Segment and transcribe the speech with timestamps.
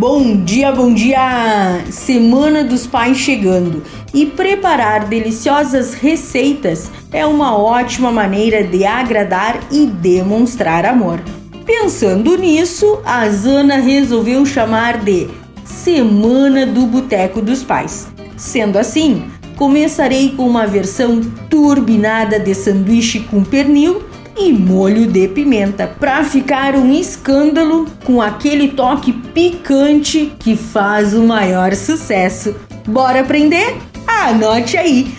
[0.00, 1.84] Bom dia, bom dia!
[1.90, 3.82] Semana dos Pais chegando
[4.14, 11.20] e preparar deliciosas receitas é uma ótima maneira de agradar e demonstrar amor.
[11.66, 15.28] Pensando nisso, a Zana resolveu chamar de
[15.66, 18.08] Semana do Boteco dos Pais.
[18.38, 19.24] Sendo assim,
[19.54, 21.20] começarei com uma versão
[21.50, 24.02] turbinada de sanduíche com pernil
[24.40, 31.22] e molho de pimenta para ficar um escândalo com aquele toque picante que faz o
[31.22, 32.54] maior sucesso.
[32.86, 33.76] Bora aprender?
[34.06, 35.14] Anote aí: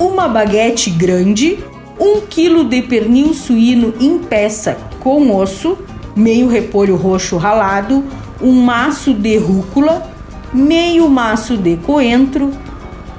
[0.00, 1.58] uma baguete grande,
[2.00, 5.76] um quilo de pernil suíno em peça com osso,
[6.16, 8.02] meio repolho roxo ralado,
[8.40, 10.10] um maço de rúcula,
[10.50, 12.50] meio maço de coentro,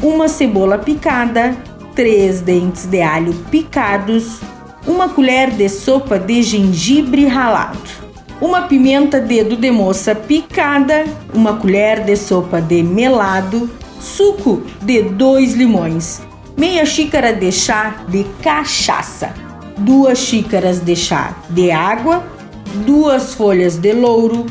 [0.00, 1.56] uma cebola picada,
[1.94, 4.40] três dentes de alho picados,
[4.86, 7.78] uma colher de sopa de gengibre ralado,
[8.40, 15.54] uma pimenta dedo de moça picada, uma colher de sopa de melado, suco de dois
[15.54, 16.22] limões,
[16.56, 19.34] meia xícara de chá de cachaça,
[19.76, 22.24] duas xícaras de chá de água,
[22.86, 24.46] duas folhas de louro,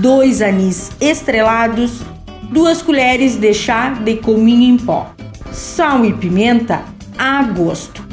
[0.00, 2.02] dois anis estrelados,
[2.50, 5.10] duas colheres de chá de cominho em pó,
[5.50, 6.82] sal e pimenta
[7.18, 8.11] a gosto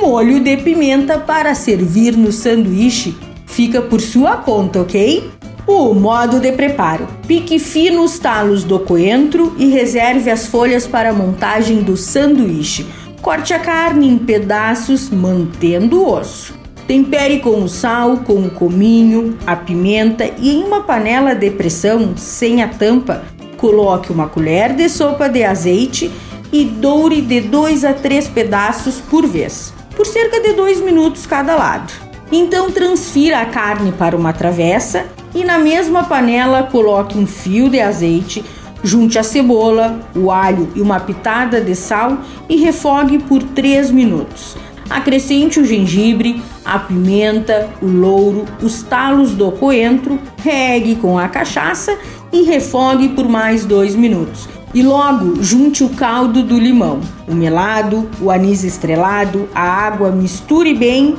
[0.00, 3.14] molho de pimenta para servir no sanduíche
[3.46, 5.30] fica por sua conta, ok?
[5.66, 11.10] O modo de preparo: pique fino os talos do coentro e reserve as folhas para
[11.10, 12.86] a montagem do sanduíche.
[13.20, 16.54] Corte a carne em pedaços, mantendo o osso.
[16.86, 22.16] Tempere com o sal, com o cominho, a pimenta e em uma panela de pressão
[22.16, 23.22] sem a tampa,
[23.58, 26.10] coloque uma colher de sopa de azeite
[26.50, 31.54] e doure de 2 a 3 pedaços por vez por cerca de 2 minutos cada
[31.54, 31.92] lado.
[32.32, 37.80] Então transfira a carne para uma travessa e na mesma panela coloque um fio de
[37.80, 38.42] azeite,
[38.82, 42.16] junte a cebola, o alho e uma pitada de sal
[42.48, 44.56] e refogue por 3 minutos.
[44.88, 51.98] Acrescente o gengibre, a pimenta, o louro, os talos do coentro, regue com a cachaça
[52.32, 54.48] e refogue por mais 2 minutos.
[54.72, 60.72] E logo junte o caldo do limão, o melado, o anis estrelado, a água, misture
[60.74, 61.16] bem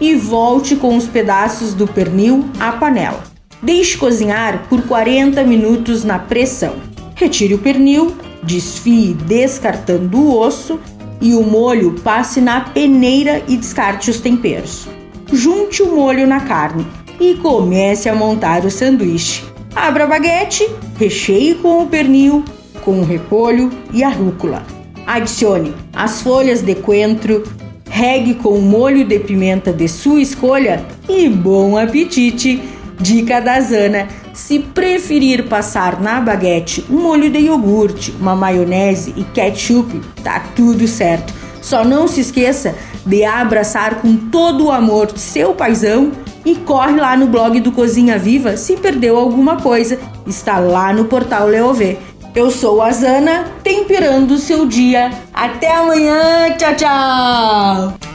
[0.00, 3.22] e volte com os pedaços do pernil à panela.
[3.62, 6.76] Deixe cozinhar por 40 minutos na pressão.
[7.14, 10.80] Retire o pernil, desfie descartando o osso
[11.20, 14.88] e o molho passe na peneira e descarte os temperos.
[15.30, 16.86] Junte o molho na carne
[17.20, 19.44] e comece a montar o sanduíche.
[19.74, 22.44] Abra a baguete, recheie com o pernil
[22.84, 24.62] com o repolho e a rúcula.
[25.06, 27.44] Adicione as folhas de coentro,
[27.88, 32.62] regue com molho de pimenta de sua escolha e bom apetite!
[33.00, 39.24] Dica da Zana: se preferir passar na baguete um molho de iogurte, uma maionese e
[39.24, 41.34] ketchup, tá tudo certo.
[41.60, 42.74] Só não se esqueça
[43.06, 46.12] de abraçar com todo o amor seu paizão
[46.44, 49.98] e corre lá no blog do Cozinha Viva se perdeu alguma coisa.
[50.26, 51.96] Está lá no portal Leovê.
[52.34, 55.12] Eu sou a Zana, temperando seu dia.
[55.32, 58.13] Até amanhã, tchau, tchau!